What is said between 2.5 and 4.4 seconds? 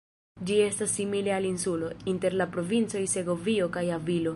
provincoj Segovio kaj Avilo.